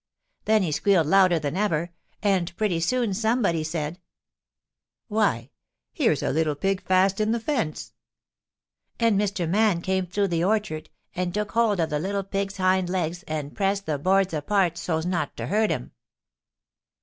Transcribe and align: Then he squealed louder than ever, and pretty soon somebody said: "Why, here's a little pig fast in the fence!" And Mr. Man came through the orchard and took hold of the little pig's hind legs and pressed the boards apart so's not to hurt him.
Then 0.45 0.63
he 0.63 0.71
squealed 0.71 1.05
louder 1.05 1.37
than 1.37 1.55
ever, 1.55 1.91
and 2.23 2.57
pretty 2.57 2.79
soon 2.79 3.13
somebody 3.13 3.63
said: 3.63 3.99
"Why, 5.09 5.51
here's 5.93 6.23
a 6.23 6.31
little 6.31 6.55
pig 6.55 6.81
fast 6.81 7.21
in 7.21 7.31
the 7.33 7.39
fence!" 7.39 7.93
And 8.99 9.15
Mr. 9.21 9.47
Man 9.47 9.79
came 9.79 10.07
through 10.07 10.29
the 10.29 10.43
orchard 10.43 10.89
and 11.15 11.31
took 11.31 11.51
hold 11.51 11.79
of 11.79 11.91
the 11.91 11.99
little 11.99 12.23
pig's 12.23 12.57
hind 12.57 12.89
legs 12.89 13.21
and 13.27 13.55
pressed 13.55 13.85
the 13.85 13.99
boards 13.99 14.33
apart 14.33 14.75
so's 14.75 15.05
not 15.05 15.37
to 15.37 15.45
hurt 15.45 15.69
him. 15.69 15.91